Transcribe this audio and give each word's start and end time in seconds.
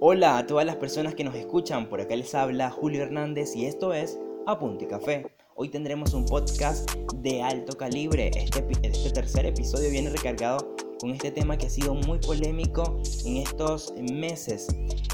Hola 0.00 0.38
a 0.38 0.46
todas 0.46 0.64
las 0.64 0.76
personas 0.76 1.16
que 1.16 1.24
nos 1.24 1.34
escuchan, 1.34 1.88
por 1.88 2.00
acá 2.00 2.14
les 2.14 2.32
habla 2.32 2.70
Julio 2.70 3.02
Hernández 3.02 3.56
y 3.56 3.64
esto 3.64 3.92
es 3.92 4.16
Apunte 4.46 4.86
Café. 4.86 5.26
Hoy 5.56 5.70
tendremos 5.70 6.14
un 6.14 6.24
podcast 6.24 6.88
de 7.16 7.42
alto 7.42 7.76
calibre. 7.76 8.30
Este, 8.36 8.64
este 8.84 9.10
tercer 9.10 9.46
episodio 9.46 9.90
viene 9.90 10.10
recargado 10.10 10.76
con 11.00 11.10
este 11.10 11.32
tema 11.32 11.58
que 11.58 11.66
ha 11.66 11.70
sido 11.70 11.94
muy 11.94 12.20
polémico 12.20 13.02
en 13.24 13.38
estos 13.38 13.92
meses. 14.12 14.68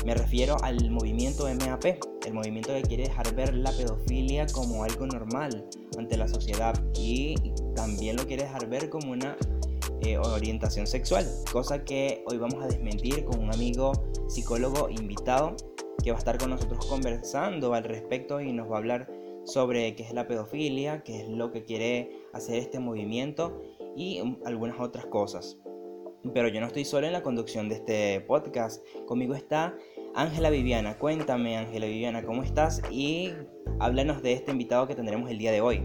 Me 0.05 0.12
refiero 0.12 0.59
al 0.62 0.91
movimiento 0.91 1.46
MAP, 1.46 1.87
el 2.27 2.35
movimiento 2.35 2.75
que 2.75 2.82
quiere 2.82 3.05
dejar 3.05 3.35
ver 3.35 3.55
la 3.55 3.73
pedofilia 3.73 4.46
como 4.48 4.85
algo 4.85 5.07
normal 5.07 5.66
ante 5.96 6.19
la 6.19 6.29
sociedad 6.29 6.75
y 6.95 7.37
también 7.75 8.16
lo 8.16 8.27
quiere 8.27 8.43
dejar 8.43 8.69
ver 8.69 8.91
como 8.91 9.12
una 9.12 9.35
eh, 10.05 10.18
orientación 10.18 10.86
sexual, 10.86 11.27
cosa 11.50 11.84
que 11.84 12.23
hoy 12.27 12.36
vamos 12.36 12.62
a 12.62 12.66
desmentir 12.66 13.25
con 13.25 13.41
un 13.41 13.53
amigo 13.53 13.93
psicólogo 14.29 14.91
invitado 14.91 15.57
que 16.03 16.11
va 16.11 16.17
a 16.17 16.18
estar 16.18 16.36
con 16.36 16.50
nosotros 16.50 16.85
conversando 16.86 17.72
al 17.72 17.85
respecto 17.85 18.40
y 18.40 18.53
nos 18.53 18.71
va 18.71 18.75
a 18.75 18.79
hablar 18.79 19.11
sobre 19.44 19.94
qué 19.94 20.03
es 20.03 20.13
la 20.13 20.27
pedofilia, 20.27 21.03
qué 21.03 21.22
es 21.22 21.29
lo 21.29 21.50
que 21.53 21.64
quiere 21.64 22.11
hacer 22.35 22.57
este 22.57 22.80
movimiento 22.80 23.63
y 23.96 24.21
algunas 24.44 24.79
otras 24.79 25.07
cosas. 25.07 25.57
Pero 26.35 26.49
yo 26.49 26.61
no 26.61 26.66
estoy 26.66 26.85
solo 26.85 27.07
en 27.07 27.14
la 27.14 27.22
conducción 27.22 27.71
de 27.71 27.77
este 27.77 28.21
podcast, 28.21 28.85
conmigo 29.07 29.35
está 29.35 29.75
Ángela 30.14 30.50
Viviana. 30.50 30.99
Cuéntame 30.99 31.57
Ángela 31.57 31.86
Viviana, 31.86 32.25
¿cómo 32.25 32.42
estás? 32.42 32.83
Y 32.91 33.33
háblanos 33.80 34.22
de 34.22 34.34
este 34.34 34.52
invitado 34.52 34.86
que 34.86 34.94
tendremos 34.94 35.30
el 35.30 35.39
día 35.39 35.52
de 35.52 35.61
hoy. 35.61 35.83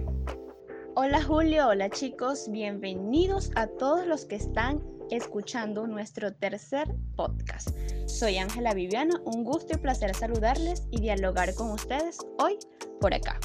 Hola 1.01 1.23
Julio, 1.23 1.69
hola 1.69 1.89
chicos, 1.89 2.51
bienvenidos 2.51 3.51
a 3.55 3.67
todos 3.67 4.05
los 4.05 4.25
que 4.25 4.35
están 4.35 4.83
escuchando 5.09 5.87
nuestro 5.87 6.33
tercer 6.33 6.93
podcast. 7.15 7.69
Soy 8.05 8.35
Ángela 8.35 8.73
Viviana, 8.73 9.15
un 9.23 9.45
gusto 9.45 9.75
y 9.75 9.77
placer 9.77 10.13
saludarles 10.13 10.89
y 10.91 10.99
dialogar 10.99 11.55
con 11.55 11.71
ustedes 11.71 12.17
hoy 12.37 12.59
por 12.99 13.13
acá. 13.13 13.39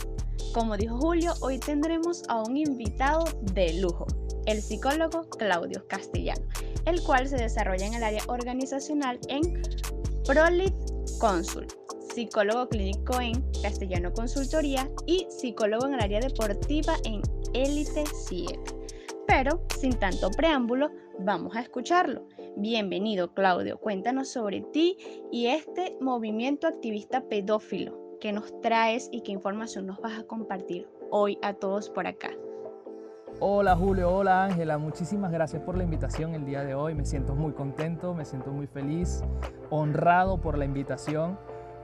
Como 0.52 0.76
dijo 0.76 0.98
Julio, 0.98 1.32
hoy 1.42 1.60
tendremos 1.60 2.24
a 2.28 2.42
un 2.42 2.56
invitado 2.56 3.22
de 3.52 3.74
lujo, 3.74 4.08
el 4.46 4.60
psicólogo 4.60 5.30
Claudio 5.38 5.86
Castellano, 5.86 6.44
el 6.86 7.00
cual 7.04 7.28
se 7.28 7.36
desarrolla 7.36 7.86
en 7.86 7.94
el 7.94 8.02
área 8.02 8.24
organizacional 8.26 9.20
en 9.28 9.62
Prolit 10.24 10.74
Consult 11.20 11.72
psicólogo 12.14 12.68
clínico 12.68 13.20
en 13.20 13.44
Castellano 13.62 14.12
Consultoría 14.12 14.88
y 15.06 15.26
psicólogo 15.30 15.86
en 15.86 15.94
el 15.94 16.00
área 16.00 16.20
deportiva 16.20 16.96
en 17.04 17.20
Elite 17.54 18.04
7. 18.04 18.58
Pero 19.28 19.60
sin 19.78 19.92
tanto 19.92 20.28
preámbulo, 20.36 20.90
vamos 21.20 21.54
a 21.54 21.60
escucharlo. 21.60 22.26
Bienvenido 22.56 23.32
Claudio, 23.32 23.78
cuéntanos 23.78 24.28
sobre 24.28 24.62
ti 24.72 24.98
y 25.30 25.46
este 25.46 25.96
movimiento 26.00 26.66
activista 26.66 27.28
pedófilo 27.28 28.18
que 28.20 28.32
nos 28.32 28.60
traes 28.60 29.08
y 29.12 29.20
qué 29.20 29.30
información 29.30 29.86
nos 29.86 30.00
vas 30.00 30.18
a 30.18 30.24
compartir 30.24 30.88
hoy 31.12 31.38
a 31.42 31.54
todos 31.54 31.90
por 31.90 32.08
acá. 32.08 32.30
Hola 33.38 33.76
Julio, 33.76 34.12
hola 34.12 34.44
Ángela, 34.44 34.76
muchísimas 34.76 35.30
gracias 35.30 35.62
por 35.62 35.76
la 35.76 35.84
invitación 35.84 36.34
el 36.34 36.44
día 36.44 36.64
de 36.64 36.74
hoy. 36.74 36.96
Me 36.96 37.04
siento 37.04 37.36
muy 37.36 37.52
contento, 37.52 38.14
me 38.14 38.24
siento 38.24 38.50
muy 38.50 38.66
feliz, 38.66 39.22
honrado 39.70 40.40
por 40.40 40.58
la 40.58 40.64
invitación 40.64 41.38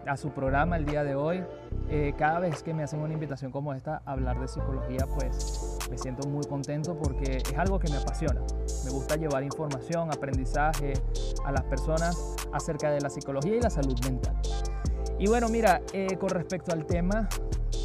a 0.07 0.17
su 0.17 0.31
programa 0.31 0.77
el 0.77 0.85
día 0.85 1.05
de 1.05 1.15
hoy. 1.15 1.45
Eh, 1.89 2.15
cada 2.17 2.41
vez 2.41 2.63
que 2.63 2.73
me 2.73 2.83
hacen 2.83 3.01
una 3.01 3.13
invitación 3.13 3.51
como 3.51 3.75
esta 3.75 4.03
a 4.05 4.13
hablar 4.13 4.41
de 4.41 4.49
psicología, 4.49 5.07
pues 5.15 5.79
me 5.91 5.99
siento 5.99 6.29
muy 6.29 6.45
contento 6.47 6.97
porque 6.97 7.39
es 7.39 7.59
algo 7.59 7.79
que 7.79 7.91
me 7.91 7.97
apasiona. 7.97 8.41
Me 8.85 8.91
gusta 8.91 9.17
llevar 9.17 9.43
información, 9.43 10.11
aprendizaje 10.11 10.95
a 11.45 11.53
las 11.53 11.63
personas 11.65 12.37
acerca 12.53 12.91
de 12.91 13.01
la 13.01 13.11
psicología 13.11 13.57
y 13.57 13.61
la 13.61 13.71
salud 13.71 13.99
mental. 14.05 14.35
Y 15.19 15.29
bueno, 15.29 15.49
mira, 15.49 15.83
eh, 15.93 16.17
con 16.17 16.31
respecto 16.31 16.73
al 16.73 16.87
tema, 16.87 17.29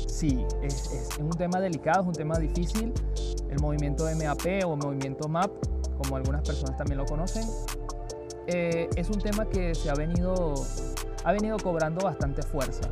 sí, 0.07 0.45
es, 0.61 1.09
un 1.19 1.31
tema 1.31 1.59
delicado, 1.59 2.01
es 2.01 2.07
un 2.07 2.13
tema 2.13 2.37
difícil. 2.39 2.93
El 3.49 3.59
movimiento 3.59 4.05
MAP 4.05 4.65
o 4.65 4.75
movimiento 4.75 5.27
MAP, 5.27 5.51
como 5.97 6.15
algunas 6.15 6.41
personas 6.43 6.77
también 6.77 6.97
lo 6.97 7.05
conocen, 7.05 7.43
eh, 8.47 8.89
es 8.95 9.09
un 9.09 9.19
tema 9.19 9.45
que 9.49 9.73
se 9.73 9.89
ha 9.89 9.95
venido 9.95 10.53
ha 11.25 11.31
venido 11.33 11.57
cobrando 11.57 12.05
bastante 12.05 12.43
fuerza. 12.43 12.87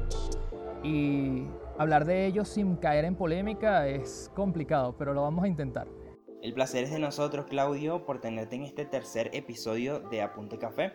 Y 0.84 1.46
hablar 1.78 2.04
de 2.04 2.26
ello 2.26 2.44
sin 2.44 2.76
caer 2.76 3.06
en 3.06 3.16
polémica 3.16 3.88
es 3.88 4.32
complicado, 4.34 4.98
pero 4.98 5.14
lo 5.14 5.22
vamos 5.22 5.44
a 5.46 5.48
intentar. 5.48 5.88
El 6.42 6.54
placer 6.54 6.84
es 6.84 6.92
de 6.92 7.00
nosotros, 7.00 7.46
Claudio, 7.46 8.06
por 8.06 8.20
tenerte 8.20 8.56
en 8.56 8.64
este 8.64 8.86
tercer 8.86 9.30
episodio 9.34 10.00
de 10.00 10.24
Apunte 10.24 10.58
Café. 10.58 10.94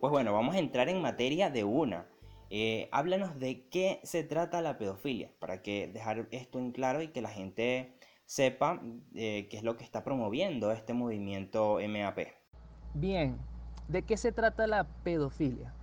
Pues 0.00 0.10
bueno, 0.10 0.32
vamos 0.32 0.56
a 0.56 0.58
entrar 0.58 0.88
en 0.88 1.02
materia 1.02 1.50
de 1.50 1.62
una. 1.62 2.08
Eh, 2.48 2.88
háblanos 2.90 3.38
de 3.38 3.68
qué 3.68 4.00
se 4.02 4.24
trata 4.24 4.62
la 4.62 4.78
pedofilia, 4.78 5.30
para 5.38 5.60
que 5.60 5.88
dejar 5.88 6.26
esto 6.30 6.58
en 6.58 6.72
claro 6.72 7.02
y 7.02 7.08
que 7.08 7.20
la 7.20 7.28
gente 7.28 7.92
sepa 8.24 8.80
eh, 9.14 9.46
qué 9.50 9.58
es 9.58 9.62
lo 9.62 9.76
que 9.76 9.84
está 9.84 10.02
promoviendo 10.02 10.72
este 10.72 10.94
movimiento 10.94 11.78
MAP. 11.86 12.28
Bien, 12.94 13.36
¿de 13.88 14.02
qué 14.02 14.16
se 14.16 14.32
trata 14.32 14.66
la 14.66 14.84
pedofilia? 15.04 15.74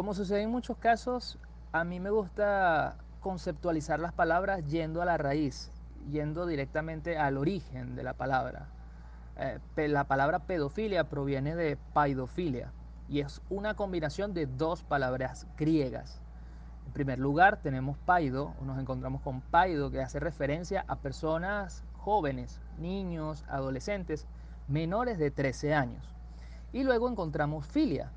Como 0.00 0.14
sucede 0.14 0.40
en 0.40 0.50
muchos 0.50 0.78
casos, 0.78 1.38
a 1.72 1.84
mí 1.84 2.00
me 2.00 2.08
gusta 2.08 2.96
conceptualizar 3.20 4.00
las 4.00 4.14
palabras 4.14 4.64
yendo 4.64 5.02
a 5.02 5.04
la 5.04 5.18
raíz, 5.18 5.70
yendo 6.08 6.46
directamente 6.46 7.18
al 7.18 7.36
origen 7.36 7.96
de 7.96 8.02
la 8.02 8.14
palabra. 8.14 8.68
Eh, 9.36 9.88
la 9.88 10.04
palabra 10.04 10.38
pedofilia 10.38 11.10
proviene 11.10 11.54
de 11.54 11.76
paidofilia 11.92 12.72
y 13.10 13.20
es 13.20 13.42
una 13.50 13.74
combinación 13.74 14.32
de 14.32 14.46
dos 14.46 14.82
palabras 14.84 15.46
griegas. 15.58 16.22
En 16.86 16.92
primer 16.94 17.18
lugar 17.18 17.58
tenemos 17.58 17.98
paido, 17.98 18.54
nos 18.62 18.78
encontramos 18.78 19.20
con 19.20 19.42
paido 19.42 19.90
que 19.90 20.00
hace 20.00 20.18
referencia 20.18 20.82
a 20.88 20.96
personas 20.96 21.84
jóvenes, 21.98 22.58
niños, 22.78 23.44
adolescentes, 23.50 24.26
menores 24.66 25.18
de 25.18 25.30
13 25.30 25.74
años. 25.74 26.08
Y 26.72 26.84
luego 26.84 27.06
encontramos 27.06 27.66
filia, 27.66 28.10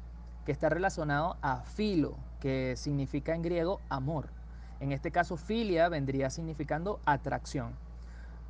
que 0.46 0.52
está 0.52 0.70
relacionado 0.70 1.38
a 1.42 1.62
filo, 1.62 2.18
que 2.40 2.76
significa 2.76 3.34
en 3.34 3.42
griego 3.42 3.80
amor. 3.90 4.30
En 4.80 4.92
este 4.92 5.12
caso, 5.12 5.38
filia 5.38 5.88
vendría 5.90 6.30
significando 6.30 7.00
atracción. 7.06 7.74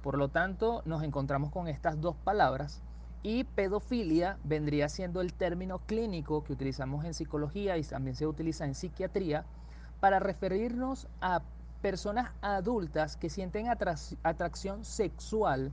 Por 0.02 0.18
lo 0.18 0.30
tanto, 0.30 0.81
nos 0.86 1.04
encontramos 1.04 1.52
con 1.52 1.68
estas 1.68 2.02
dos 2.02 2.16
palabras 2.16 2.81
y 3.22 3.46
pedofilia 3.46 4.38
vendría 4.44 4.90
siendo 4.90 5.22
el 5.22 5.34
término 5.34 5.80
clínico 5.80 6.44
que 6.44 6.54
utilizamos 6.54 7.06
en 7.06 7.14
psicología 7.14 7.78
y 7.78 7.84
también 7.84 8.16
se 8.16 8.28
utiliza 8.28 8.66
en 8.66 8.75
psiquiatría 8.75 9.46
para 10.02 10.20
referirnos 10.20 11.08
a 11.22 11.42
personas 11.81 12.31
adultas 12.42 13.16
que 13.16 13.30
sienten 13.30 13.68
atracción 13.70 14.84
sexual 14.84 15.72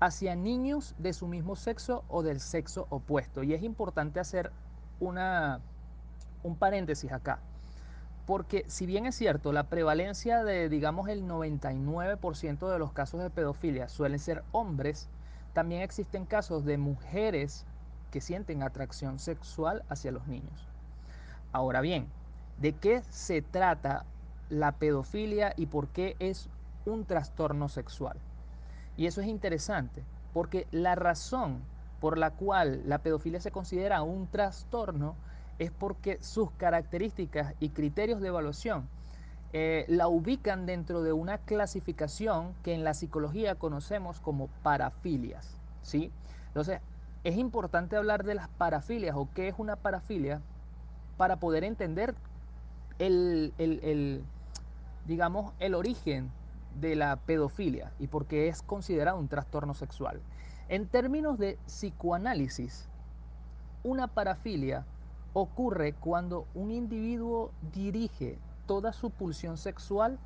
hacia 0.00 0.34
niños 0.34 0.94
de 0.98 1.14
su 1.14 1.26
mismo 1.26 1.56
sexo 1.56 2.04
o 2.08 2.22
del 2.22 2.40
sexo 2.40 2.86
opuesto. 2.90 3.42
Y 3.42 3.54
es 3.54 3.62
importante 3.62 4.20
hacer 4.20 4.52
una, 5.00 5.60
un 6.42 6.56
paréntesis 6.56 7.12
acá. 7.12 7.40
Porque 8.26 8.64
si 8.68 8.86
bien 8.86 9.04
es 9.06 9.14
cierto, 9.16 9.52
la 9.52 9.68
prevalencia 9.68 10.44
de, 10.44 10.68
digamos, 10.68 11.08
el 11.08 11.24
99% 11.24 12.70
de 12.70 12.78
los 12.78 12.92
casos 12.92 13.20
de 13.20 13.30
pedofilia 13.30 13.88
suelen 13.88 14.18
ser 14.18 14.42
hombres, 14.52 15.08
también 15.52 15.82
existen 15.82 16.24
casos 16.24 16.64
de 16.64 16.78
mujeres 16.78 17.66
que 18.10 18.20
sienten 18.20 18.62
atracción 18.62 19.18
sexual 19.18 19.84
hacia 19.88 20.12
los 20.12 20.26
niños. 20.26 20.68
Ahora 21.52 21.80
bien, 21.80 22.08
¿de 22.58 22.72
qué 22.72 23.02
se 23.10 23.42
trata 23.42 24.06
la 24.48 24.72
pedofilia 24.72 25.52
y 25.56 25.66
por 25.66 25.88
qué 25.88 26.16
es 26.18 26.48
un 26.86 27.04
trastorno 27.04 27.68
sexual? 27.68 28.16
Y 28.96 29.06
eso 29.06 29.20
es 29.20 29.26
interesante, 29.26 30.02
porque 30.32 30.66
la 30.70 30.94
razón 30.94 31.60
por 32.00 32.18
la 32.18 32.30
cual 32.30 32.82
la 32.86 32.98
pedofilia 32.98 33.40
se 33.40 33.50
considera 33.50 34.02
un 34.02 34.26
trastorno 34.26 35.16
es 35.58 35.70
porque 35.70 36.18
sus 36.20 36.50
características 36.52 37.54
y 37.60 37.70
criterios 37.70 38.20
de 38.20 38.28
evaluación 38.28 38.88
eh, 39.52 39.84
la 39.88 40.08
ubican 40.08 40.66
dentro 40.66 41.02
de 41.02 41.12
una 41.12 41.38
clasificación 41.38 42.54
que 42.64 42.74
en 42.74 42.82
la 42.82 42.92
psicología 42.92 43.54
conocemos 43.54 44.18
como 44.18 44.48
parafilias. 44.64 45.56
¿sí? 45.82 46.10
Entonces, 46.48 46.80
es 47.22 47.36
importante 47.36 47.96
hablar 47.96 48.24
de 48.24 48.34
las 48.34 48.48
parafilias 48.48 49.14
o 49.16 49.28
qué 49.32 49.48
es 49.48 49.54
una 49.58 49.76
parafilia 49.76 50.42
para 51.16 51.36
poder 51.36 51.62
entender 51.62 52.14
el, 52.98 53.54
el, 53.58 54.24
digamos, 55.06 55.52
el 55.60 55.74
origen 55.74 56.30
de 56.80 56.96
la 56.96 57.16
pedofilia 57.16 57.92
y 57.98 58.08
por 58.08 58.26
qué 58.26 58.48
es 58.48 58.60
considerado 58.62 59.18
un 59.18 59.28
trastorno 59.28 59.74
sexual. 59.74 60.20
En 60.68 60.86
términos 60.88 61.38
de 61.38 61.58
psicoanálisis, 61.66 62.88
una 63.82 64.06
parafilia 64.06 64.86
ocurre 65.32 65.92
cuando 65.94 66.46
un 66.54 66.70
individuo 66.70 67.52
dirige 67.72 68.38
toda 68.66 68.92
su 68.92 69.10
pulsión 69.10 69.58
sexual 69.58 70.18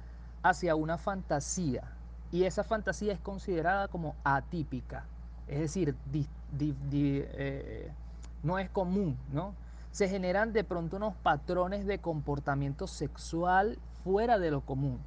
hacia 0.43 0.77
una 0.77 0.97
fantasía 0.97 1.93
y 2.31 2.45
esa 2.45 2.63
fantasía 2.63 3.13
es 3.13 3.21
considerada 3.21 3.89
como 3.89 4.15
atípica, 4.23 5.07
es 5.49 5.61
decir, 5.61 5.97
eh, 6.61 7.91
no 8.43 8.59
es 8.59 8.71
común, 8.71 9.17
¿no? 9.33 9.55
se 9.91 10.09
generan 10.09 10.53
de 10.53 10.65
pronto 10.65 10.97
unos 10.97 11.15
patrones 11.17 11.87
de 11.87 11.99
comportamiento 11.99 12.87
sexual 12.87 13.79
fuera 14.05 14.39
de 14.39 14.51
lo 14.51 14.61
común. 14.61 15.01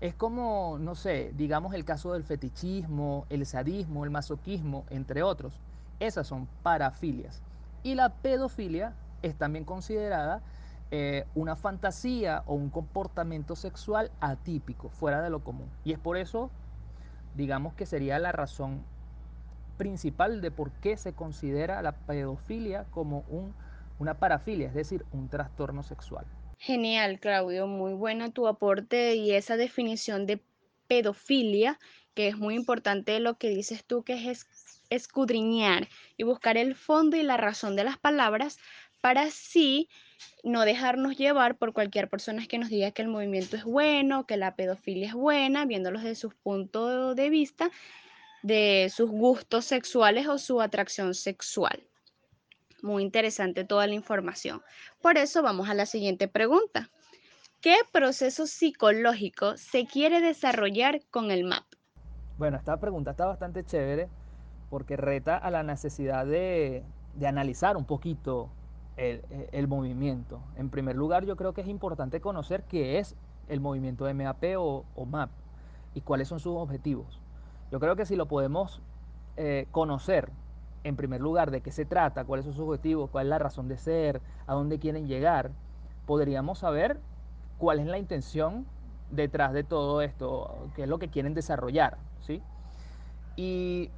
Es 0.00 0.14
como, 0.14 0.78
no 0.78 0.94
sé, 0.94 1.32
digamos 1.36 1.74
el 1.74 1.84
caso 1.84 2.12
del 2.12 2.22
fetichismo, 2.22 3.26
el 3.30 3.44
sadismo, 3.46 4.04
el 4.04 4.10
masoquismo, 4.10 4.84
entre 4.90 5.22
otros. 5.24 5.60
Esas 5.98 6.26
son 6.28 6.46
parafilias. 6.62 7.42
Y 7.82 7.96
la 7.96 8.10
pedofilia 8.10 8.94
es 9.22 9.36
también 9.36 9.64
considerada 9.64 10.40
eh, 10.90 11.26
una 11.34 11.56
fantasía 11.56 12.44
o 12.46 12.54
un 12.54 12.70
comportamiento 12.70 13.56
sexual 13.56 14.12
atípico, 14.20 14.88
fuera 14.88 15.20
de 15.20 15.30
lo 15.30 15.42
común. 15.42 15.68
Y 15.82 15.92
es 15.92 15.98
por 15.98 16.16
eso, 16.16 16.50
digamos 17.34 17.74
que 17.74 17.84
sería 17.84 18.20
la 18.20 18.30
razón 18.30 18.86
principal 19.76 20.40
de 20.40 20.50
por 20.50 20.72
qué 20.72 20.96
se 20.96 21.14
considera 21.14 21.82
la 21.82 21.92
pedofilia 21.92 22.84
como 22.90 23.24
un, 23.28 23.54
una 23.98 24.14
parafilia, 24.14 24.68
es 24.68 24.74
decir, 24.74 25.06
un 25.10 25.28
trastorno 25.28 25.82
sexual. 25.82 26.26
Genial, 26.58 27.20
Claudio, 27.20 27.68
muy 27.68 27.94
buena 27.94 28.30
tu 28.30 28.48
aporte 28.48 29.14
y 29.14 29.32
esa 29.32 29.56
definición 29.56 30.26
de 30.26 30.40
pedofilia, 30.88 31.78
que 32.14 32.28
es 32.28 32.36
muy 32.36 32.56
importante 32.56 33.20
lo 33.20 33.38
que 33.38 33.48
dices 33.48 33.84
tú, 33.84 34.02
que 34.02 34.30
es 34.30 34.46
escudriñar 34.90 35.88
y 36.16 36.24
buscar 36.24 36.56
el 36.56 36.74
fondo 36.74 37.16
y 37.16 37.22
la 37.22 37.36
razón 37.36 37.76
de 37.76 37.84
las 37.84 37.96
palabras 37.96 38.58
para 39.00 39.22
así 39.22 39.88
no 40.42 40.64
dejarnos 40.64 41.16
llevar 41.16 41.56
por 41.56 41.72
cualquier 41.72 42.08
persona 42.08 42.46
que 42.46 42.58
nos 42.58 42.70
diga 42.70 42.90
que 42.90 43.02
el 43.02 43.08
movimiento 43.08 43.56
es 43.56 43.64
bueno, 43.64 44.26
que 44.26 44.36
la 44.36 44.56
pedofilia 44.56 45.08
es 45.08 45.14
buena, 45.14 45.64
viéndolos 45.64 46.02
desde 46.02 46.16
sus 46.16 46.34
puntos 46.34 47.14
de 47.14 47.30
vista, 47.30 47.70
de 48.42 48.90
sus 48.92 49.10
gustos 49.10 49.64
sexuales 49.64 50.26
o 50.26 50.38
su 50.38 50.60
atracción 50.60 51.14
sexual. 51.14 51.87
Muy 52.82 53.02
interesante 53.02 53.64
toda 53.64 53.86
la 53.86 53.94
información. 53.94 54.62
Por 55.02 55.18
eso 55.18 55.42
vamos 55.42 55.68
a 55.68 55.74
la 55.74 55.86
siguiente 55.86 56.28
pregunta. 56.28 56.90
¿Qué 57.60 57.74
proceso 57.92 58.46
psicológico 58.46 59.56
se 59.56 59.86
quiere 59.86 60.20
desarrollar 60.20 61.00
con 61.10 61.32
el 61.32 61.44
MAP? 61.44 61.64
Bueno, 62.36 62.56
esta 62.56 62.78
pregunta 62.78 63.10
está 63.10 63.26
bastante 63.26 63.64
chévere 63.64 64.08
porque 64.70 64.96
reta 64.96 65.36
a 65.36 65.50
la 65.50 65.64
necesidad 65.64 66.24
de, 66.24 66.84
analizar 67.26 67.76
un 67.76 67.84
poquito 67.84 68.50
el, 68.96 69.66
movimiento. 69.66 70.40
En 70.56 70.70
primer 70.70 70.94
lugar, 70.94 71.24
yo 71.24 71.36
creo 71.36 71.52
que 71.52 71.62
es 71.62 71.68
importante 71.68 72.20
conocer 72.20 72.62
qué 72.68 73.00
es 73.00 73.16
el 73.48 73.60
movimiento 73.60 74.12
MAP 74.14 74.44
o, 74.56 74.84
MAP 75.04 75.30
y 75.94 76.02
cuáles 76.02 76.28
son 76.28 76.38
sus 76.38 76.54
objetivos. 76.56 77.20
Yo 77.72 77.80
creo 77.80 77.96
que 77.96 78.06
si 78.06 78.14
lo 78.14 78.26
podemos 78.26 78.80
eh, 79.36 79.66
conocer, 79.72 80.30
en 80.84 80.96
primer 80.96 81.20
lugar, 81.20 81.50
de 81.50 81.60
qué 81.60 81.70
se 81.70 81.84
trata, 81.84 82.24
cuáles 82.24 82.44
son 82.44 82.54
sus 82.54 82.66
objetivos, 82.66 83.10
cuál 83.10 83.26
es 83.26 83.30
la 83.30 83.38
razón 83.38 83.68
de 83.68 83.76
ser, 83.76 84.20
a 84.46 84.54
dónde 84.54 84.78
quieren 84.78 85.06
llegar, 85.06 85.50
podríamos 86.06 86.60
saber 86.60 87.00
cuál 87.58 87.80
es 87.80 87.86
la 87.86 87.98
intención 87.98 88.66
detrás 89.10 89.52
de 89.52 89.64
todo 89.64 90.02
esto, 90.02 90.68
qué 90.74 90.84
es 90.84 90.88
lo 90.88 90.98
que 90.98 91.08
quieren 91.08 91.34
desarrollar, 91.34 91.98
¿sí? 92.20 92.42
Y 93.36 93.90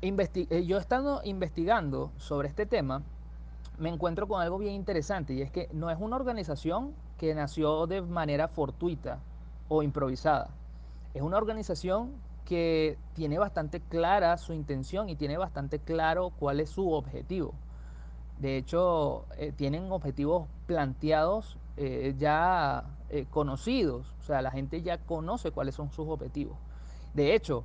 eh, 0.00 0.64
yo 0.66 0.78
estando 0.78 1.20
investigando 1.24 2.10
sobre 2.16 2.48
este 2.48 2.66
tema, 2.66 3.02
me 3.78 3.88
encuentro 3.88 4.26
con 4.26 4.42
algo 4.42 4.58
bien 4.58 4.74
interesante 4.74 5.32
y 5.32 5.42
es 5.42 5.50
que 5.50 5.68
no 5.72 5.90
es 5.90 5.98
una 6.00 6.16
organización 6.16 6.94
que 7.18 7.34
nació 7.34 7.86
de 7.86 8.02
manera 8.02 8.48
fortuita 8.48 9.20
o 9.68 9.82
improvisada. 9.82 10.50
Es 11.14 11.22
una 11.22 11.36
organización 11.36 12.12
que 12.44 12.98
tiene 13.14 13.38
bastante 13.38 13.80
clara 13.80 14.36
su 14.36 14.52
intención 14.52 15.08
y 15.08 15.16
tiene 15.16 15.36
bastante 15.36 15.78
claro 15.78 16.30
cuál 16.38 16.60
es 16.60 16.70
su 16.70 16.90
objetivo. 16.92 17.54
De 18.38 18.56
hecho, 18.56 19.26
eh, 19.36 19.52
tienen 19.54 19.90
objetivos 19.92 20.48
planteados 20.66 21.58
eh, 21.76 22.14
ya 22.18 22.84
conocidos, 23.30 24.06
o 24.20 24.22
sea, 24.22 24.40
la 24.40 24.50
gente 24.50 24.80
ya 24.80 24.96
conoce 24.96 25.50
cuáles 25.50 25.74
son 25.74 25.90
sus 25.90 26.08
objetivos. 26.08 26.56
De 27.12 27.34
hecho, 27.34 27.64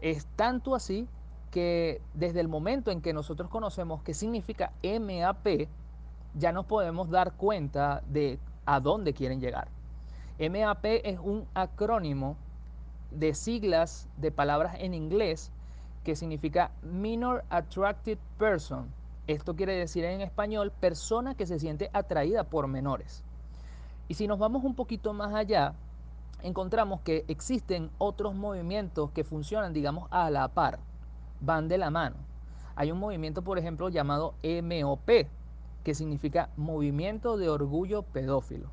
es 0.00 0.26
tanto 0.36 0.76
así 0.76 1.08
que 1.50 2.02
desde 2.14 2.40
el 2.40 2.48
momento 2.48 2.90
en 2.90 3.00
que 3.00 3.12
nosotros 3.12 3.48
conocemos 3.48 4.02
qué 4.02 4.12
significa 4.12 4.72
MAP, 4.82 5.68
ya 6.34 6.52
nos 6.52 6.66
podemos 6.66 7.10
dar 7.10 7.32
cuenta 7.34 8.02
de 8.08 8.38
a 8.66 8.80
dónde 8.80 9.14
quieren 9.14 9.40
llegar. 9.40 9.68
MAP 10.38 10.84
es 10.84 11.18
un 11.20 11.46
acrónimo 11.54 12.36
de 13.10 13.34
siglas 13.34 14.08
de 14.16 14.30
palabras 14.30 14.76
en 14.78 14.94
inglés 14.94 15.50
que 16.04 16.16
significa 16.16 16.70
Minor 16.82 17.44
Attracted 17.50 18.18
Person. 18.38 18.92
Esto 19.26 19.56
quiere 19.56 19.74
decir 19.74 20.04
en 20.04 20.20
español 20.20 20.70
persona 20.70 21.34
que 21.34 21.46
se 21.46 21.58
siente 21.58 21.90
atraída 21.92 22.44
por 22.44 22.66
menores. 22.66 23.24
Y 24.06 24.14
si 24.14 24.26
nos 24.26 24.38
vamos 24.38 24.64
un 24.64 24.74
poquito 24.74 25.14
más 25.14 25.34
allá, 25.34 25.74
encontramos 26.42 27.00
que 27.00 27.24
existen 27.28 27.90
otros 27.96 28.34
movimientos 28.34 29.10
que 29.12 29.24
funcionan, 29.24 29.72
digamos, 29.72 30.08
a 30.10 30.28
la 30.30 30.48
par 30.48 30.78
van 31.40 31.68
de 31.68 31.78
la 31.78 31.90
mano. 31.90 32.16
Hay 32.76 32.90
un 32.90 32.98
movimiento, 32.98 33.42
por 33.42 33.58
ejemplo, 33.58 33.88
llamado 33.88 34.34
MOP, 34.42 35.08
que 35.84 35.94
significa 35.94 36.50
Movimiento 36.56 37.36
de 37.36 37.48
Orgullo 37.48 38.02
Pedófilo. 38.02 38.68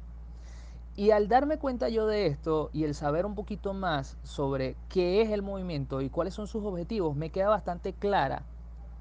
Y 0.96 1.12
al 1.12 1.30
darme 1.30 1.58
cuenta 1.58 1.88
yo 1.88 2.06
de 2.06 2.26
esto 2.26 2.70
y 2.74 2.84
el 2.84 2.96
saber 2.96 3.26
un 3.26 3.34
poquito 3.34 3.74
más 3.74 4.18
sobre 4.24 4.76
qué 4.90 5.22
es 5.22 5.32
el 5.32 5.42
movimiento 5.42 6.02
y 6.02 6.10
cuáles 6.10 6.34
son 6.34 6.48
sus 6.48 6.66
objetivos, 6.66 7.16
me 7.16 7.30
queda 7.30 7.48
bastante 7.48 7.94
clara 7.94 8.44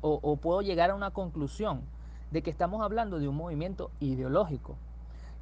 o, 0.03 0.37
puedo 0.37 0.63
llegar 0.63 0.91
a 0.91 0.95
una 0.95 1.11
conclusión 1.11 1.83
de 2.31 2.43
que 2.43 2.51
estamos 2.51 2.81
hablando 2.83 3.19
de 3.19 3.29
un 3.29 3.37
movimiento 3.37 3.91
ideológico 4.01 4.77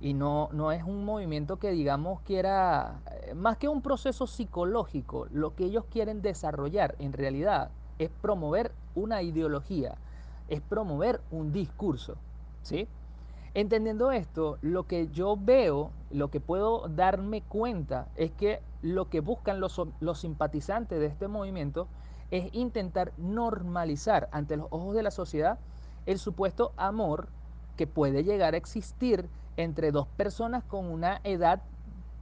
y 0.01 0.15
no, 0.15 0.49
no 0.53 0.73
es 0.73 0.83
un 0.83 1.05
movimiento 1.05 1.59
que 1.59 1.71
digamos 1.71 2.21
quiera, 2.23 3.03
eh, 3.23 3.35
más 3.35 3.57
que 3.57 3.69
un 3.69 3.83
proceso 3.83 4.27
psicológico, 4.27 5.27
lo 5.31 5.55
que 5.55 5.65
ellos 5.65 5.85
quieren 5.91 6.23
desarrollar 6.23 6.97
en 6.99 7.13
realidad 7.13 7.71
es 7.99 8.11
promover 8.11 8.73
una 8.95 9.23
ideología, 9.23 9.97
es 10.49 10.61
promover 10.61 11.21
un 11.31 11.53
discurso, 11.53 12.17
¿sí? 12.63 12.89
Entendiendo 13.55 14.13
esto, 14.13 14.59
lo 14.61 14.87
que 14.87 15.09
yo 15.09 15.37
veo, 15.37 15.91
lo 16.11 16.29
que 16.29 16.41
puedo 16.41 16.89
darme 16.89 17.43
cuenta 17.43 18.09
es 18.17 18.31
que 18.33 18.61
lo 18.83 19.09
que 19.09 19.21
buscan 19.21 19.61
los, 19.61 19.81
los 20.01 20.21
simpatizantes 20.21 21.01
de 21.01 21.07
este 21.07 21.29
movimiento 21.29 21.89
es 22.31 22.53
intentar 22.53 23.13
normalizar 23.17 24.29
ante 24.33 24.57
los 24.57 24.69
ojos 24.71 24.95
de 24.95 25.03
la 25.03 25.11
sociedad 25.11 25.59
el 26.07 26.19
supuesto 26.19 26.73
amor 26.77 27.29
que 27.77 27.87
puede 27.87 28.23
llegar 28.25 28.55
a 28.55 28.57
existir 28.57 29.29
entre 29.57 29.93
dos 29.93 30.07
personas 30.09 30.65
con 30.65 30.87
una 30.87 31.21
edad 31.25 31.63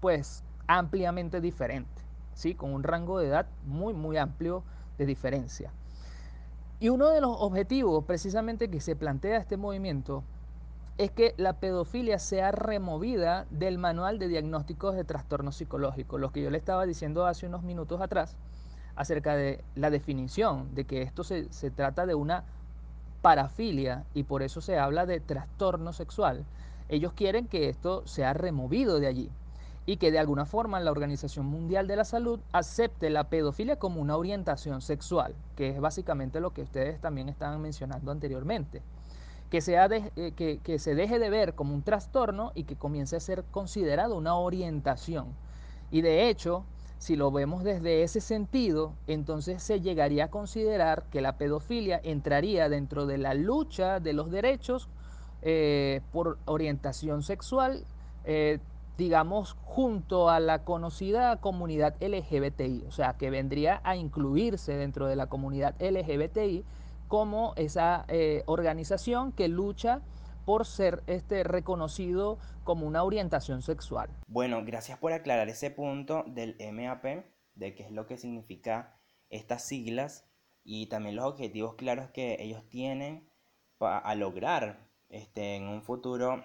pues 0.00 0.44
ampliamente 0.66 1.40
diferente, 1.40 2.02
¿sí? 2.34 2.54
con 2.54 2.72
un 2.72 2.82
rango 2.82 3.18
de 3.18 3.28
edad 3.28 3.46
muy 3.64 3.94
muy 3.94 4.16
amplio 4.16 4.62
de 4.98 5.06
diferencia. 5.06 5.72
Y 6.78 6.90
uno 6.90 7.08
de 7.08 7.20
los 7.20 7.34
objetivos 7.38 8.04
precisamente 8.04 8.70
que 8.70 8.80
se 8.80 8.96
plantea 8.96 9.38
este 9.38 9.56
movimiento 9.56 10.24
es 10.98 11.10
que 11.10 11.34
la 11.36 11.54
pedofilia 11.54 12.18
sea 12.18 12.52
removida 12.52 13.46
del 13.50 13.76
manual 13.76 14.18
de 14.18 14.28
diagnósticos 14.28 14.94
de 14.96 15.04
trastornos 15.04 15.56
psicológicos, 15.56 16.20
lo 16.20 16.32
que 16.32 16.42
yo 16.42 16.50
le 16.50 16.58
estaba 16.58 16.86
diciendo 16.86 17.26
hace 17.26 17.46
unos 17.46 17.62
minutos 17.62 18.00
atrás 18.00 18.36
acerca 18.94 19.36
de 19.36 19.62
la 19.74 19.90
definición 19.90 20.74
de 20.74 20.84
que 20.84 21.02
esto 21.02 21.22
se, 21.22 21.52
se 21.52 21.70
trata 21.70 22.06
de 22.06 22.14
una 22.14 22.44
parafilia 23.20 24.04
y 24.14 24.22
por 24.22 24.42
eso 24.42 24.62
se 24.62 24.78
habla 24.78 25.04
de 25.04 25.20
trastorno 25.20 25.92
sexual. 25.92 26.46
Ellos 26.88 27.12
quieren 27.12 27.46
que 27.46 27.68
esto 27.68 28.06
sea 28.06 28.32
removido 28.32 28.98
de 28.98 29.06
allí 29.06 29.30
y 29.84 29.98
que 29.98 30.10
de 30.10 30.18
alguna 30.18 30.46
forma 30.46 30.80
la 30.80 30.90
Organización 30.90 31.44
Mundial 31.46 31.86
de 31.86 31.96
la 31.96 32.04
Salud 32.04 32.40
acepte 32.52 33.10
la 33.10 33.24
pedofilia 33.24 33.76
como 33.76 34.00
una 34.00 34.16
orientación 34.16 34.80
sexual, 34.80 35.34
que 35.56 35.70
es 35.70 35.80
básicamente 35.80 36.40
lo 36.40 36.52
que 36.52 36.62
ustedes 36.62 37.00
también 37.00 37.28
estaban 37.28 37.60
mencionando 37.60 38.10
anteriormente. 38.10 38.82
Que, 39.50 39.58
eh, 40.16 40.32
que, 40.32 40.58
que 40.62 40.78
se 40.78 40.94
deje 40.94 41.18
de 41.18 41.30
ver 41.30 41.54
como 41.54 41.74
un 41.74 41.82
trastorno 41.82 42.52
y 42.54 42.64
que 42.64 42.76
comience 42.76 43.16
a 43.16 43.20
ser 43.20 43.44
considerado 43.44 44.16
una 44.16 44.36
orientación. 44.36 45.36
Y 45.90 46.02
de 46.02 46.28
hecho, 46.28 46.64
si 46.98 47.14
lo 47.16 47.30
vemos 47.30 47.62
desde 47.62 48.02
ese 48.02 48.20
sentido, 48.20 48.94
entonces 49.06 49.62
se 49.62 49.80
llegaría 49.80 50.24
a 50.24 50.30
considerar 50.30 51.04
que 51.10 51.20
la 51.20 51.36
pedofilia 51.36 52.00
entraría 52.02 52.68
dentro 52.68 53.06
de 53.06 53.18
la 53.18 53.34
lucha 53.34 54.00
de 54.00 54.12
los 54.12 54.30
derechos 54.30 54.88
eh, 55.42 56.00
por 56.10 56.38
orientación 56.46 57.22
sexual, 57.22 57.84
eh, 58.24 58.58
digamos, 58.96 59.56
junto 59.62 60.30
a 60.30 60.40
la 60.40 60.64
conocida 60.64 61.36
comunidad 61.36 61.94
LGBTI, 62.00 62.84
o 62.88 62.90
sea, 62.90 63.14
que 63.18 63.28
vendría 63.30 63.80
a 63.84 63.94
incluirse 63.96 64.72
dentro 64.72 65.06
de 65.06 65.16
la 65.16 65.26
comunidad 65.26 65.74
LGBTI 65.80 66.64
como 67.08 67.52
esa 67.56 68.04
eh, 68.08 68.42
organización 68.46 69.32
que 69.32 69.48
lucha 69.48 70.02
por 70.44 70.64
ser 70.64 71.02
este, 71.06 71.42
reconocido 71.42 72.38
como 72.64 72.86
una 72.86 73.02
orientación 73.02 73.62
sexual. 73.62 74.08
Bueno, 74.28 74.64
gracias 74.64 74.98
por 74.98 75.12
aclarar 75.12 75.48
ese 75.48 75.70
punto 75.70 76.24
del 76.26 76.56
MAP, 76.72 77.24
de 77.54 77.74
qué 77.74 77.82
es 77.82 77.90
lo 77.90 78.06
que 78.06 78.16
significa 78.16 79.00
estas 79.28 79.64
siglas 79.64 80.28
y 80.62 80.86
también 80.86 81.16
los 81.16 81.24
objetivos 81.24 81.74
claros 81.74 82.10
que 82.10 82.36
ellos 82.40 82.68
tienen 82.68 83.28
a 83.80 84.14
lograr 84.14 84.88
este, 85.08 85.56
en 85.56 85.64
un 85.68 85.82
futuro 85.82 86.44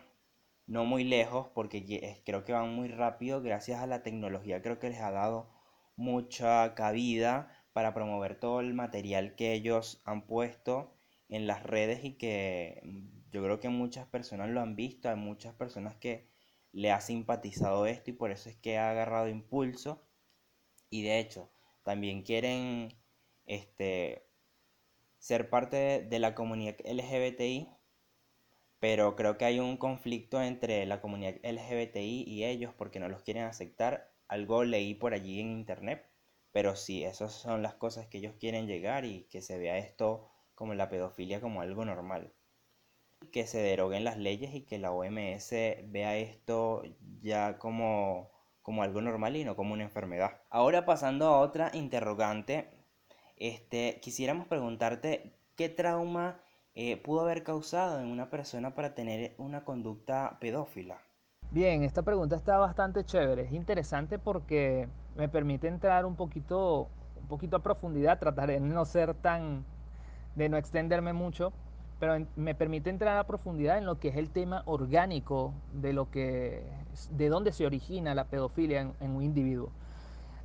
no 0.68 0.86
muy 0.86 1.04
lejos, 1.04 1.50
porque 1.54 2.22
creo 2.26 2.44
que 2.44 2.54
van 2.54 2.74
muy 2.74 2.88
rápido 2.88 3.42
gracias 3.42 3.82
a 3.82 3.88
la 3.88 4.04
tecnología, 4.04 4.62
creo 4.62 4.80
que 4.80 4.90
les 4.90 5.02
ha 5.02 5.12
dado 5.12 5.50
mucha 5.96 6.74
cabida 6.76 7.61
para 7.74 7.94
promover 7.94 8.40
todo 8.40 8.60
el 8.60 8.74
material 8.74 9.36
que 9.36 9.54
ellos 9.54 10.02
han 10.06 10.26
puesto 10.28 10.94
en 11.30 11.48
las 11.48 11.64
redes 11.64 12.04
y 12.04 12.14
que 12.14 12.82
yo 13.32 13.44
creo 13.44 13.60
que 13.60 13.70
muchas 13.70 14.08
personas 14.08 14.50
lo 14.50 14.62
han 14.62 14.76
visto, 14.76 15.10
hay 15.10 15.16
muchas 15.16 15.54
personas 15.56 15.96
que 15.96 16.28
le 16.74 16.92
ha 16.92 17.02
simpatizado 17.02 17.86
esto 17.86 18.12
y 18.12 18.14
por 18.14 18.32
eso 18.32 18.50
es 18.50 18.58
que 18.58 18.78
ha 18.78 18.92
agarrado 18.92 19.28
impulso. 19.30 20.06
Y 20.90 21.04
de 21.04 21.20
hecho 21.20 21.52
también 21.84 22.24
quieren 22.24 22.94
este 23.46 24.28
ser 25.20 25.50
parte 25.50 26.04
de, 26.04 26.20
la 26.20 26.36
comunidad 26.36 26.76
LGBTI 26.84 27.70
pero 28.80 29.16
creo 29.16 29.38
que 29.38 29.46
hay 29.46 29.60
un 29.60 29.78
conflicto 29.78 30.42
entre 30.42 30.86
la 30.88 31.02
comunidad 31.02 31.36
LGBTI 31.44 32.24
y 32.28 32.46
ellos 32.46 32.74
porque 32.74 33.00
no 33.00 33.10
los 33.10 33.22
quieren 33.22 33.44
aceptar. 33.44 34.12
Algo 34.28 34.64
leí 34.64 34.96
por 34.96 35.14
allí 35.14 35.40
en 35.40 35.52
internet 35.52 36.11
pero 36.52 36.76
sí 36.76 37.04
esas 37.04 37.34
son 37.34 37.62
las 37.62 37.76
cosas 37.76 38.08
que 38.08 38.20
ellos 38.20 38.36
quieren 38.40 38.68
llegar 38.68 39.06
y 39.06 39.24
que 39.30 39.42
se 39.42 39.58
vea 39.58 39.78
esto 39.78 40.30
como 40.56 40.74
la 40.76 40.90
pedofilia 40.90 41.42
como 41.42 41.62
algo 41.62 41.86
normal 41.86 42.34
que 43.32 43.46
se 43.48 43.60
deroguen 43.60 44.04
las 44.04 44.18
leyes 44.18 44.54
y 44.54 44.62
que 44.62 44.80
la 44.80 44.92
OMS 44.92 45.52
vea 45.86 46.18
esto 46.18 46.84
ya 47.22 47.58
como, 47.60 48.32
como 48.62 48.84
algo 48.84 49.02
normal 49.02 49.36
y 49.36 49.46
no 49.46 49.56
como 49.56 49.74
una 49.74 49.84
enfermedad. 49.84 50.42
Ahora 50.50 50.86
pasando 50.86 51.28
a 51.28 51.40
otra 51.40 51.72
interrogante, 51.74 52.70
este, 53.38 54.00
quisiéramos 54.02 54.48
preguntarte 54.48 55.34
qué 55.56 55.70
trauma 55.70 56.42
eh, 56.74 56.98
pudo 56.98 57.22
haber 57.22 57.44
causado 57.44 58.00
en 58.00 58.08
una 58.08 58.30
persona 58.30 58.74
para 58.74 58.96
tener 58.96 59.36
una 59.38 59.64
conducta 59.66 60.38
pedófila. 60.40 61.02
Bien, 61.54 61.84
esta 61.84 62.02
pregunta 62.02 62.38
está 62.38 62.58
bastante 62.58 63.04
chévere, 63.04 63.42
es 63.42 63.52
interesante 63.52 64.18
porque 64.18 64.88
me 65.18 65.28
permite 65.28 65.68
entrar 65.68 66.06
un 66.06 66.16
poquito, 66.16 66.88
un 67.20 67.28
poquito 67.28 67.58
a 67.58 67.60
profundidad, 67.60 68.20
trataré 68.20 68.54
de 68.54 68.62
no 68.62 68.86
ser 68.86 69.14
tan, 69.16 69.66
de 70.36 70.48
no 70.48 70.56
extenderme 70.56 71.12
mucho, 71.12 71.52
pero 72.00 72.26
me 72.38 72.56
permite 72.56 72.90
entrar 72.90 73.18
a 73.18 73.26
profundidad 73.26 73.78
en 73.78 73.86
lo 73.86 74.00
que 74.00 74.08
es 74.08 74.16
el 74.16 74.30
tema 74.30 74.64
orgánico 74.66 75.54
de 75.74 75.92
lo 75.92 76.10
que 76.10 76.64
de 77.10 77.28
dónde 77.28 77.52
se 77.52 77.66
origina 77.66 78.16
la 78.16 78.24
pedofilia 78.24 78.80
en, 78.80 78.94
en, 79.02 79.12
un 79.12 79.22
individuo. 79.22 79.72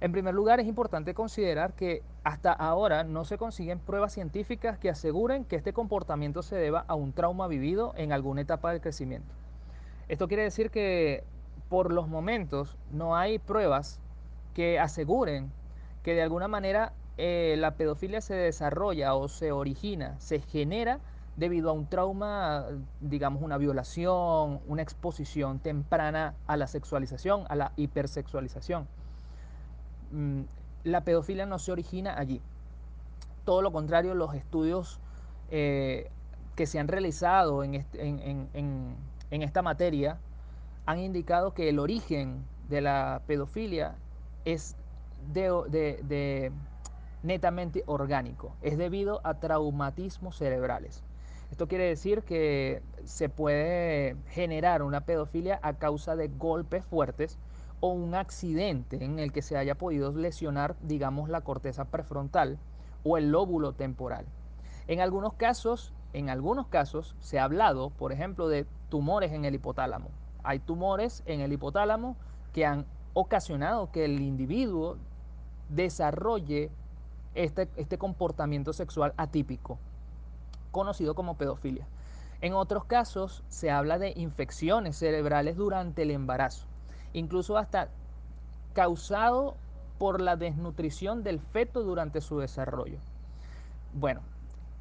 En 0.00 0.10
primer 0.10 0.34
lugar, 0.34 0.58
es 0.58 0.66
importante 0.66 1.14
considerar 1.14 1.74
que 1.74 2.02
hasta 2.24 2.52
ahora 2.52 3.04
no 3.04 3.24
se 3.24 3.38
consiguen 3.38 3.78
pruebas 3.78 4.12
científicas 4.12 4.76
que 4.76 4.90
aseguren 4.90 5.44
que 5.44 5.54
este 5.54 5.72
comportamiento 5.72 6.42
se 6.42 6.56
deba 6.56 6.84
a 6.88 6.96
un 6.96 7.12
trauma 7.12 7.46
vivido 7.46 7.94
en 7.96 8.10
alguna 8.10 8.40
etapa 8.40 8.72
del 8.72 8.80
crecimiento. 8.80 9.32
Esto 10.08 10.28
quiere 10.28 10.44
decir 10.44 10.70
que 10.70 11.24
por 11.68 11.92
los 11.92 12.08
momentos 12.08 12.76
no 12.92 13.16
hay 13.16 13.38
pruebas 13.38 14.00
que 14.54 14.78
aseguren 14.78 15.50
que 16.02 16.14
de 16.14 16.22
alguna 16.22 16.48
manera 16.48 16.92
eh, 17.18 17.56
la 17.58 17.74
pedofilia 17.74 18.20
se 18.20 18.34
desarrolla 18.34 19.14
o 19.14 19.28
se 19.28 19.50
origina, 19.50 20.14
se 20.20 20.40
genera 20.40 21.00
debido 21.36 21.70
a 21.70 21.72
un 21.72 21.86
trauma, 21.86 22.66
digamos 23.00 23.42
una 23.42 23.58
violación, 23.58 24.60
una 24.66 24.82
exposición 24.82 25.58
temprana 25.58 26.34
a 26.46 26.56
la 26.56 26.66
sexualización, 26.66 27.44
a 27.48 27.56
la 27.56 27.72
hipersexualización. 27.76 28.86
Mm, 30.12 30.42
la 30.84 31.02
pedofilia 31.02 31.46
no 31.46 31.58
se 31.58 31.72
origina 31.72 32.18
allí. 32.18 32.40
Todo 33.44 33.60
lo 33.62 33.72
contrario, 33.72 34.14
los 34.14 34.34
estudios 34.34 35.00
eh, 35.50 36.10
que 36.54 36.66
se 36.66 36.78
han 36.78 36.88
realizado 36.88 37.62
en, 37.64 37.84
esta 39.30 39.62
materia 39.62 40.18
han 40.86 40.98
indicado 41.00 41.52
que 41.52 41.68
el 41.68 41.78
origen 41.78 42.44
de 42.68 42.80
la 42.80 43.22
pedofilia 43.26 43.96
es 44.44 44.76
de, 45.32 46.52
netamente 47.22 47.82
orgánico, 47.86 48.54
es 48.62 48.78
debido 48.78 49.20
a 49.24 49.34
traumatismos 49.34 50.36
cerebrales. 50.36 51.02
Esto 51.50 51.68
quiere 51.68 51.84
decir 51.84 52.22
que 52.22 52.82
se 53.04 53.28
puede 53.28 54.16
generar 54.28 54.82
una 54.82 55.02
pedofilia 55.02 55.58
a 55.62 55.74
causa 55.74 56.16
de 56.16 56.28
golpes 56.28 56.84
fuertes 56.84 57.38
o 57.80 57.88
un 57.88 58.14
accidente 58.14 59.04
en 59.04 59.18
el 59.18 59.32
que 59.32 59.42
se 59.42 59.56
haya 59.56 59.76
podido 59.76 60.12
lesionar, 60.12 60.76
digamos, 60.82 61.28
la 61.28 61.42
corteza 61.42 61.84
prefrontal 61.84 62.58
o 63.04 63.16
el 63.16 63.30
lóbulo 63.30 63.72
temporal. 63.72 64.26
En 64.88 65.00
algunos 65.00 65.34
casos, 65.34 65.92
en 66.16 66.30
algunos 66.30 66.68
casos 66.68 67.14
se 67.20 67.38
ha 67.38 67.44
hablado, 67.44 67.90
por 67.90 68.10
ejemplo, 68.10 68.48
de 68.48 68.64
tumores 68.88 69.32
en 69.32 69.44
el 69.44 69.54
hipotálamo. 69.54 70.08
Hay 70.44 70.60
tumores 70.60 71.22
en 71.26 71.42
el 71.42 71.52
hipotálamo 71.52 72.16
que 72.54 72.64
han 72.64 72.86
ocasionado 73.12 73.92
que 73.92 74.06
el 74.06 74.22
individuo 74.22 74.96
desarrolle 75.68 76.70
este, 77.34 77.68
este 77.76 77.98
comportamiento 77.98 78.72
sexual 78.72 79.12
atípico 79.18 79.78
conocido 80.70 81.14
como 81.14 81.36
pedofilia. 81.36 81.86
En 82.40 82.54
otros 82.54 82.86
casos 82.86 83.44
se 83.50 83.70
habla 83.70 83.98
de 83.98 84.14
infecciones 84.16 84.96
cerebrales 84.96 85.56
durante 85.56 86.00
el 86.00 86.10
embarazo, 86.10 86.64
incluso 87.12 87.58
hasta 87.58 87.88
causado 88.72 89.54
por 89.98 90.22
la 90.22 90.36
desnutrición 90.36 91.22
del 91.22 91.40
feto 91.40 91.82
durante 91.82 92.22
su 92.22 92.38
desarrollo. 92.38 93.00
Bueno, 93.92 94.22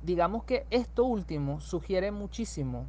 digamos 0.05 0.43
que 0.43 0.67
esto 0.69 1.03
último 1.03 1.59
sugiere 1.59 2.11
muchísimo 2.11 2.85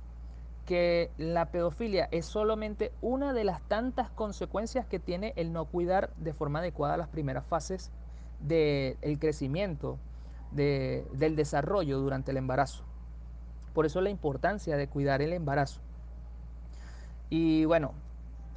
que 0.66 1.10
la 1.16 1.46
pedofilia 1.46 2.08
es 2.10 2.26
solamente 2.26 2.92
una 3.00 3.32
de 3.32 3.44
las 3.44 3.62
tantas 3.62 4.10
consecuencias 4.10 4.84
que 4.84 4.98
tiene 4.98 5.32
el 5.36 5.52
no 5.52 5.64
cuidar 5.64 6.10
de 6.16 6.34
forma 6.34 6.58
adecuada 6.58 6.96
las 6.96 7.08
primeras 7.08 7.46
fases 7.46 7.90
del 8.40 9.18
crecimiento, 9.18 9.98
del 10.50 11.36
desarrollo 11.36 11.98
durante 12.00 12.32
el 12.32 12.36
embarazo. 12.36 12.84
Por 13.72 13.86
eso 13.86 14.00
la 14.00 14.10
importancia 14.10 14.76
de 14.76 14.88
cuidar 14.88 15.22
el 15.22 15.32
embarazo. 15.32 15.80
Y 17.30 17.64
bueno, 17.64 17.92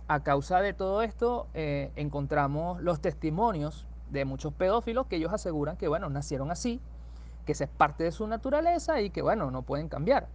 a 0.08 0.22
causa 0.24 0.60
de 0.62 0.74
todo 0.74 1.01
esto 1.01 1.48
eh, 1.54 1.92
encontramos 1.96 2.82
los 2.82 3.00
testimonios 3.00 3.88
de 4.10 4.25
muchos 4.25 4.54
pedófilos 4.54 5.06
que 5.06 5.18
ellos 5.18 5.32
aseguran 5.32 5.78
que 5.78 5.88
bueno, 5.88 6.10
nacieron 6.10 6.51
así, 6.51 6.82
que 7.50 7.63
es 7.63 7.68
parte 7.68 8.03
de 8.03 8.12
su 8.12 8.27
naturaleza 8.27 9.01
y 9.01 9.10
que 9.10 9.24
bueno, 9.24 9.50
no 9.50 9.63
pueden 9.63 9.89
cambiar. 9.89 10.27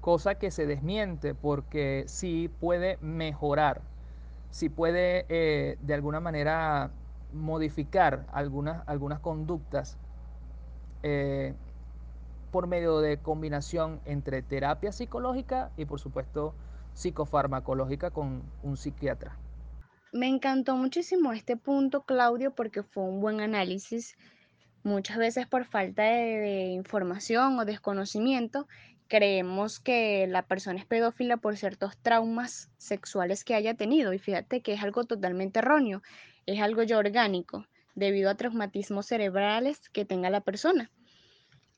Cosa 0.00 0.34
que 0.34 0.50
se 0.50 0.66
desmiente 0.66 1.36
porque 1.36 2.02
sí 2.08 2.50
puede 2.58 2.98
mejorar, 3.00 3.80
sí 4.50 4.68
puede 4.68 5.24
eh, 5.28 5.78
de 5.80 5.94
alguna 5.94 6.18
manera 6.18 6.90
modificar 7.32 8.26
algunas, 8.32 8.82
algunas 8.88 9.20
conductas 9.20 9.98
eh, 11.04 11.54
por 12.50 12.66
medio 12.66 12.98
de 12.98 13.18
combinación 13.18 14.00
entre 14.04 14.42
terapia 14.42 14.90
psicológica 14.90 15.70
y 15.76 15.84
por 15.84 16.00
supuesto 16.00 16.54
psicofarmacológica 16.92 18.10
con 18.10 18.42
un 18.64 18.76
psiquiatra. 18.76 19.36
Me 20.12 20.26
encantó 20.26 20.74
muchísimo 20.74 21.32
este 21.32 21.56
punto, 21.56 22.02
Claudio, 22.02 22.52
porque 22.52 22.82
fue 22.82 23.04
un 23.04 23.20
buen 23.20 23.40
análisis. 23.40 24.16
Muchas 24.82 25.18
veces 25.18 25.46
por 25.46 25.64
falta 25.64 26.02
de, 26.02 26.68
información 26.68 27.58
o 27.58 27.64
desconocimiento, 27.64 28.66
creemos 29.08 29.80
que 29.80 30.26
la 30.26 30.42
persona 30.42 30.78
es 30.78 30.86
pedófila 30.86 31.36
por 31.36 31.56
ciertos 31.56 31.98
traumas 31.98 32.70
sexuales 32.78 33.44
que 33.44 33.54
haya 33.54 33.74
tenido. 33.74 34.12
Y 34.12 34.18
fíjate 34.18 34.62
que 34.62 34.72
es 34.72 34.82
algo 34.82 35.04
totalmente 35.04 35.58
erróneo, 35.58 36.02
es 36.46 36.60
algo 36.60 36.82
ya 36.82 36.98
orgánico, 36.98 37.66
debido 37.94 38.30
a 38.30 38.36
traumatismos 38.36 39.06
cerebrales 39.06 39.88
que 39.90 40.04
tenga 40.04 40.30
la 40.30 40.40
persona 40.40 40.90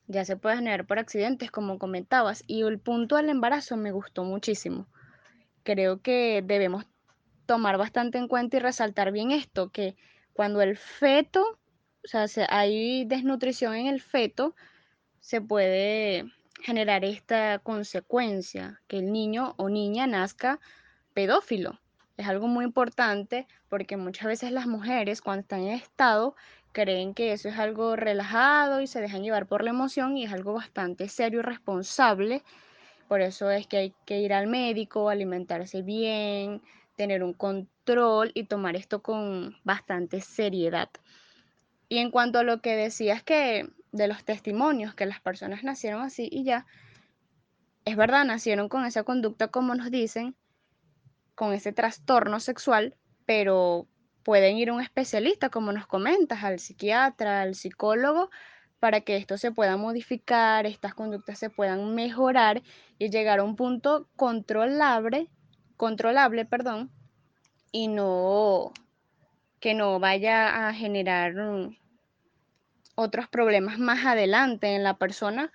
ya 0.07 0.25
se 0.25 0.35
puede 0.35 0.57
generar 0.57 0.85
por 0.85 0.99
accidentes, 0.99 1.51
como 1.51 1.79
comentabas. 1.79 2.43
Y 2.47 2.63
el 2.63 2.79
punto 2.79 3.15
del 3.15 3.29
embarazo 3.29 3.77
me 3.77 3.91
gustó 3.91 4.23
muchísimo. 4.23 4.87
Creo 5.63 6.01
que 6.01 6.43
debemos 6.45 6.85
tomar 7.45 7.77
bastante 7.77 8.17
en 8.17 8.27
cuenta 8.27 8.57
y 8.57 8.59
resaltar 8.59 9.11
bien 9.11 9.31
esto, 9.31 9.69
que 9.69 9.95
cuando 10.33 10.61
el 10.61 10.77
feto, 10.77 11.59
o 12.03 12.27
sea, 12.27 12.47
hay 12.49 13.05
desnutrición 13.05 13.75
en 13.75 13.87
el 13.87 14.01
feto, 14.01 14.55
se 15.19 15.41
puede 15.41 16.25
generar 16.61 17.05
esta 17.05 17.59
consecuencia, 17.59 18.81
que 18.87 18.97
el 18.99 19.11
niño 19.11 19.53
o 19.57 19.69
niña 19.69 20.07
nazca 20.07 20.59
pedófilo. 21.13 21.79
Es 22.17 22.27
algo 22.27 22.47
muy 22.47 22.65
importante 22.65 23.47
porque 23.69 23.97
muchas 23.97 24.27
veces 24.27 24.51
las 24.51 24.67
mujeres 24.67 25.21
cuando 25.21 25.41
están 25.41 25.61
en 25.61 25.73
estado 25.73 26.35
creen 26.71 27.13
que 27.13 27.31
eso 27.33 27.49
es 27.49 27.57
algo 27.57 27.95
relajado 27.95 28.81
y 28.81 28.87
se 28.87 29.01
dejan 29.01 29.23
llevar 29.23 29.47
por 29.47 29.63
la 29.63 29.71
emoción 29.71 30.17
y 30.17 30.25
es 30.25 30.33
algo 30.33 30.53
bastante 30.53 31.07
serio 31.09 31.39
y 31.39 31.43
responsable. 31.43 32.43
Por 33.07 33.21
eso 33.21 33.49
es 33.51 33.67
que 33.67 33.77
hay 33.77 33.93
que 34.05 34.19
ir 34.19 34.33
al 34.33 34.47
médico, 34.47 35.09
alimentarse 35.09 35.81
bien, 35.81 36.61
tener 36.95 37.23
un 37.23 37.33
control 37.33 38.31
y 38.33 38.45
tomar 38.45 38.75
esto 38.75 39.01
con 39.01 39.55
bastante 39.63 40.21
seriedad. 40.21 40.89
Y 41.89 41.97
en 41.99 42.11
cuanto 42.11 42.39
a 42.39 42.43
lo 42.43 42.61
que 42.61 42.75
decías 42.75 43.23
que 43.23 43.69
de 43.91 44.07
los 44.07 44.23
testimonios, 44.23 44.95
que 44.95 45.05
las 45.05 45.21
personas 45.21 45.63
nacieron 45.63 46.01
así 46.01 46.27
y 46.31 46.43
ya, 46.43 46.65
es 47.85 47.95
verdad, 47.95 48.25
nacieron 48.25 48.69
con 48.69 48.85
esa 48.85 49.03
conducta 49.03 49.49
como 49.49 49.75
nos 49.75 49.91
dicen, 49.91 50.35
con 51.35 51.53
ese 51.53 51.73
trastorno 51.73 52.39
sexual, 52.39 52.95
pero 53.25 53.87
pueden 54.23 54.57
ir 54.57 54.69
a 54.69 54.73
un 54.73 54.81
especialista, 54.81 55.49
como 55.49 55.71
nos 55.71 55.85
comentas, 55.85 56.43
al 56.43 56.59
psiquiatra, 56.59 57.41
al 57.41 57.55
psicólogo, 57.55 58.29
para 58.79 59.01
que 59.01 59.17
esto 59.17 59.37
se 59.37 59.51
pueda 59.51 59.77
modificar, 59.77 60.65
estas 60.65 60.93
conductas 60.93 61.39
se 61.39 61.49
puedan 61.49 61.93
mejorar 61.95 62.61
y 62.97 63.09
llegar 63.09 63.39
a 63.39 63.43
un 63.43 63.55
punto 63.55 64.09
controlable, 64.15 65.29
controlable, 65.77 66.45
perdón, 66.45 66.91
y 67.71 67.87
no 67.87 68.73
que 69.63 69.73
no 69.73 69.97
vaya 69.97 70.67
a 70.67 70.73
generar 70.73 71.35
mm, 71.35 71.77
otros 72.95 73.29
problemas 73.29 73.79
más 73.79 74.05
adelante 74.05 74.75
en 74.75 74.83
la 74.83 74.97
persona 74.97 75.53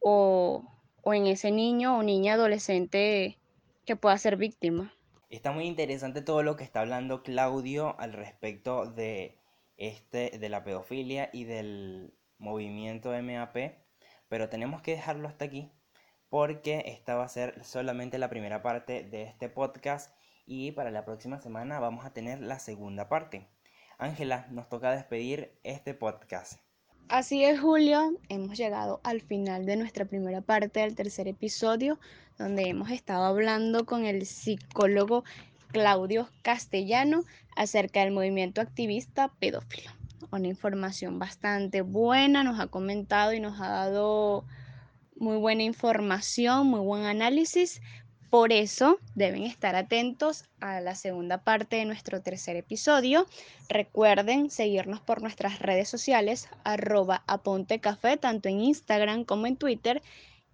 o, 0.00 0.64
o 1.02 1.14
en 1.14 1.28
ese 1.28 1.52
niño 1.52 1.96
o 1.96 2.02
niña 2.02 2.32
adolescente 2.34 3.38
que 3.86 3.94
pueda 3.94 4.18
ser 4.18 4.36
víctima. 4.36 4.92
Está 5.30 5.52
muy 5.52 5.66
interesante 5.66 6.20
todo 6.20 6.42
lo 6.42 6.56
que 6.56 6.64
está 6.64 6.80
hablando 6.80 7.22
Claudio 7.22 7.94
al 8.00 8.12
respecto 8.12 8.86
de 8.86 9.38
este 9.76 10.36
de 10.36 10.48
la 10.48 10.64
pedofilia 10.64 11.30
y 11.32 11.44
del 11.44 12.12
movimiento 12.38 13.10
MAP, 13.10 13.56
pero 14.28 14.48
tenemos 14.48 14.82
que 14.82 14.96
dejarlo 14.96 15.28
hasta 15.28 15.44
aquí 15.44 15.70
porque 16.28 16.82
esta 16.88 17.14
va 17.14 17.22
a 17.22 17.28
ser 17.28 17.64
solamente 17.64 18.18
la 18.18 18.28
primera 18.28 18.62
parte 18.62 19.04
de 19.04 19.22
este 19.22 19.48
podcast 19.48 20.12
y 20.46 20.72
para 20.72 20.90
la 20.90 21.04
próxima 21.04 21.40
semana 21.40 21.80
vamos 21.80 22.04
a 22.04 22.12
tener 22.12 22.40
la 22.40 22.58
segunda 22.58 23.08
parte. 23.08 23.46
Ángela, 23.98 24.46
nos 24.50 24.68
toca 24.68 24.90
despedir 24.90 25.52
este 25.62 25.94
podcast. 25.94 26.60
Así 27.08 27.44
es, 27.44 27.60
Julio, 27.60 28.18
hemos 28.28 28.56
llegado 28.56 29.00
al 29.04 29.20
final 29.20 29.66
de 29.66 29.76
nuestra 29.76 30.06
primera 30.06 30.40
parte 30.40 30.80
del 30.80 30.94
tercer 30.94 31.28
episodio, 31.28 31.98
donde 32.38 32.62
hemos 32.68 32.90
estado 32.90 33.24
hablando 33.24 33.84
con 33.84 34.06
el 34.06 34.26
psicólogo 34.26 35.22
Claudio 35.68 36.28
Castellano 36.42 37.24
acerca 37.56 38.00
del 38.00 38.12
movimiento 38.12 38.60
activista 38.60 39.28
pedófilo. 39.38 39.90
Una 40.30 40.48
información 40.48 41.18
bastante 41.18 41.82
buena, 41.82 42.42
nos 42.42 42.58
ha 42.58 42.68
comentado 42.68 43.34
y 43.34 43.40
nos 43.40 43.60
ha 43.60 43.68
dado 43.68 44.44
muy 45.16 45.36
buena 45.36 45.62
información, 45.62 46.66
muy 46.66 46.80
buen 46.80 47.04
análisis. 47.04 47.80
Por 48.34 48.52
eso 48.52 48.98
deben 49.14 49.44
estar 49.44 49.76
atentos 49.76 50.46
a 50.58 50.80
la 50.80 50.96
segunda 50.96 51.44
parte 51.44 51.76
de 51.76 51.84
nuestro 51.84 52.20
tercer 52.20 52.56
episodio. 52.56 53.28
Recuerden 53.68 54.50
seguirnos 54.50 54.98
por 55.00 55.22
nuestras 55.22 55.60
redes 55.60 55.88
sociales, 55.88 56.48
arroba 56.64 57.22
aponte 57.28 57.78
café, 57.78 58.16
tanto 58.16 58.48
en 58.48 58.58
Instagram 58.58 59.22
como 59.22 59.46
en 59.46 59.56
Twitter, 59.56 60.02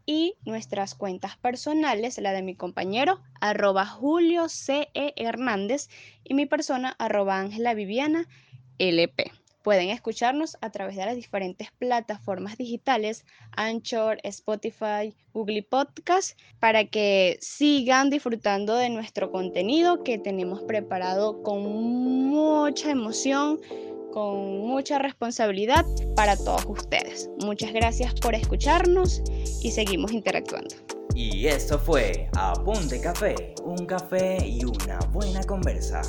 y 0.05 0.35
nuestras 0.45 0.95
cuentas 0.95 1.39
personales, 1.39 2.19
la 2.19 2.33
de 2.33 2.43
mi 2.43 2.55
compañero, 2.55 3.23
arroba 3.41 3.87
Julio 3.87 4.51
C. 4.51 4.91
E. 4.93 5.15
Hernández, 5.17 5.89
y 6.23 6.35
mi 6.35 6.45
persona, 6.45 6.95
arroba 6.99 7.39
Ángela 7.39 7.73
Viviana 7.73 8.29
LP. 8.77 9.33
Pueden 9.63 9.91
escucharnos 9.91 10.57
a 10.63 10.71
través 10.71 10.97
de 10.97 11.05
las 11.05 11.17
diferentes 11.17 11.71
plataformas 11.73 12.57
digitales, 12.57 13.27
Anchor, 13.53 14.19
Spotify, 14.23 15.15
Google 15.35 15.63
Podcast, 15.63 16.39
para 16.61 16.87
que 16.87 17.39
sigan 17.43 18.09
disfrutando 18.09 18.77
de 18.77 18.89
nuestro 18.89 19.31
contenido 19.31 20.03
que 20.03 20.19
tenemos 20.19 20.63
preparado 20.63 21.43
con 21.43 21.63
mucha 21.63 22.91
emoción, 22.91 23.61
con 24.13 24.59
mucha 24.61 24.99
responsabilidad 24.99 25.85
para 26.17 26.37
todos 26.37 26.65
ustedes. 26.67 27.29
Muchas 27.45 27.73
gracias 27.73 28.15
por 28.15 28.35
escucharnos 28.35 29.23
y 29.63 29.71
seguimos 29.71 30.13
interactuando. 30.13 30.75
Y 31.15 31.47
esto 31.47 31.79
fue 31.79 32.29
Apunte 32.37 33.01
Café, 33.01 33.55
un 33.65 33.85
café 33.85 34.39
y 34.47 34.65
una 34.65 34.99
buena 35.13 35.43
conversa. 35.43 36.03